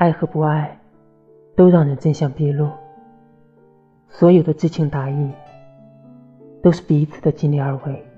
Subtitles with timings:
[0.00, 0.80] 爱和不爱
[1.54, 2.70] 都让人真相毕露。
[4.08, 5.30] 所有的知情达意
[6.62, 8.09] 都是彼此的尽力而为。